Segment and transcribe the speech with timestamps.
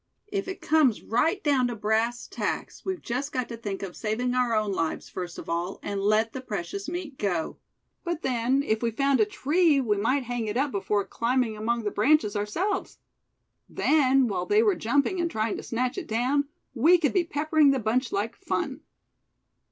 [0.31, 4.33] If it comes right down to brass tacks we've just got to think of saving
[4.33, 7.57] our own lives, first of all, and let the precious meat go.
[8.03, 11.83] But then, if we found a tree, we might hang it up before climbing among
[11.83, 12.97] the branches ourselves.
[13.69, 17.69] Then, while they were jumping, and trying to snatch it down, we could be peppering
[17.69, 18.81] the bunch like fun."